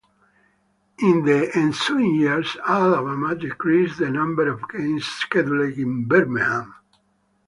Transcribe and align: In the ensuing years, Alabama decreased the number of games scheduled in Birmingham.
In 0.97 1.25
the 1.25 1.55
ensuing 1.55 2.15
years, 2.15 2.57
Alabama 2.67 3.35
decreased 3.35 3.99
the 3.99 4.09
number 4.09 4.49
of 4.49 4.67
games 4.67 5.05
scheduled 5.05 5.77
in 5.77 6.05
Birmingham. 6.05 6.73